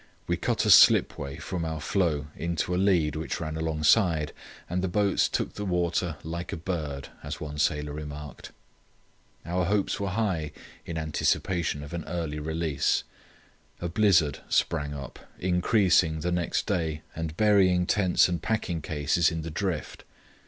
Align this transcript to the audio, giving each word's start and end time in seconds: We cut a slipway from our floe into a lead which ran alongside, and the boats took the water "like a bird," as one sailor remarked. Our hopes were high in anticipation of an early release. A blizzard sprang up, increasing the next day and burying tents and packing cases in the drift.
We 0.25 0.35
cut 0.35 0.65
a 0.65 0.71
slipway 0.71 1.37
from 1.37 1.63
our 1.63 1.79
floe 1.79 2.25
into 2.35 2.73
a 2.73 2.75
lead 2.75 3.15
which 3.15 3.39
ran 3.39 3.55
alongside, 3.55 4.33
and 4.67 4.81
the 4.81 4.87
boats 4.87 5.29
took 5.29 5.53
the 5.53 5.63
water 5.63 6.17
"like 6.23 6.51
a 6.51 6.57
bird," 6.57 7.09
as 7.21 7.39
one 7.39 7.59
sailor 7.59 7.93
remarked. 7.93 8.49
Our 9.45 9.65
hopes 9.65 9.99
were 9.99 10.07
high 10.09 10.53
in 10.87 10.97
anticipation 10.97 11.83
of 11.83 11.93
an 11.93 12.03
early 12.05 12.39
release. 12.39 13.03
A 13.79 13.89
blizzard 13.89 14.39
sprang 14.49 14.95
up, 14.95 15.19
increasing 15.37 16.21
the 16.21 16.31
next 16.31 16.65
day 16.65 17.03
and 17.15 17.37
burying 17.37 17.85
tents 17.85 18.27
and 18.27 18.41
packing 18.41 18.81
cases 18.81 19.29
in 19.31 19.43
the 19.43 19.51
drift. 19.51 20.03